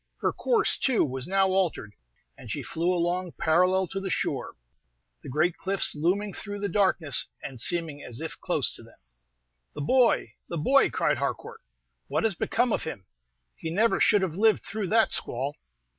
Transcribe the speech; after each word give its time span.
Her 0.21 0.33
course, 0.33 0.79
too, 0.79 1.05
was 1.05 1.27
now 1.27 1.49
altered, 1.49 1.93
and 2.35 2.49
she 2.49 2.63
flew 2.63 2.91
along 2.91 3.33
parallel 3.33 3.85
to 3.89 3.99
the 3.99 4.09
shore, 4.09 4.55
the 5.21 5.29
great 5.29 5.57
cliffs 5.57 5.93
looming 5.93 6.33
through 6.33 6.59
the 6.59 6.67
darkness, 6.69 7.27
and 7.43 7.61
seeming 7.61 8.01
as 8.01 8.19
if 8.19 8.41
close 8.41 8.73
to 8.73 8.81
them. 8.81 8.97
"The 9.75 9.81
boy! 9.81 10.33
the 10.49 10.57
boy!" 10.57 10.89
cried 10.89 11.17
Harcourt; 11.19 11.61
"what 12.07 12.23
has 12.23 12.33
become 12.33 12.73
of 12.73 12.81
him? 12.83 13.05
He 13.55 13.69
never 13.69 13.99
could 13.99 14.23
have 14.23 14.33
lived 14.33 14.63
through 14.63 14.87
that 14.87 15.11
squall." 15.11 15.55